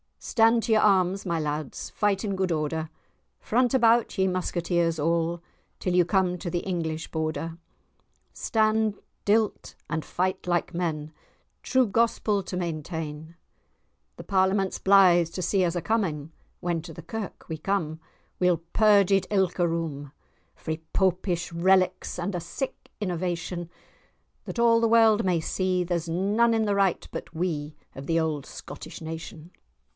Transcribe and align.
Stand 0.17 0.61
to 0.63 0.71
your 0.71 0.81
arms, 0.81 1.25
my 1.25 1.39
lads, 1.39 1.89
Fight 1.91 2.23
in 2.23 2.35
good 2.35 2.51
order; 2.51 2.89
Front 3.39 3.73
about, 3.73 4.17
ye 4.17 4.27
musketeers 4.27 4.99
all, 4.99 5.41
Till 5.79 5.93
ye 5.95 6.03
come 6.03 6.37
to 6.39 6.49
the 6.49 6.59
English 6.59 7.09
Border; 7.09 7.57
Stand 8.33 8.95
till 9.25 9.49
't, 9.49 9.75
and 9.89 10.03
fight 10.05 10.45
like 10.47 10.73
men, 10.75 11.11
True 11.63 11.85
gospel 11.85 12.41
to 12.43 12.57
maintain. 12.57 13.35
The 14.17 14.23
parliament's 14.23 14.79
blythe 14.79 15.29
to 15.29 15.41
see 15.41 15.63
us 15.65 15.75
a' 15.75 15.81
coming! 15.81 16.31
When 16.61 16.81
to 16.83 16.93
the 16.93 17.03
kirk 17.03 17.47
we 17.49 17.57
come, 17.57 17.99
We'll 18.39 18.61
purge 18.73 19.11
it 19.11 19.27
ilka 19.31 19.67
room, 19.67 20.11
Frae 20.55 20.77
popish 20.93 21.51
relics, 21.53 22.17
and 22.19 22.33
a' 22.35 22.39
sic 22.39 22.89
innovation, 22.99 23.69
That 24.45 24.59
a' 24.59 24.79
the 24.81 24.87
world 24.87 25.25
may 25.25 25.39
see, 25.39 25.83
There's 25.83 26.09
nane 26.09 26.53
in 26.55 26.65
the 26.65 26.75
right 26.75 27.07
but 27.11 27.35
we, 27.35 27.75
Of 27.95 28.07
the 28.07 28.19
auld 28.19 28.45
Scottish 28.47 29.01
nation. 29.01 29.51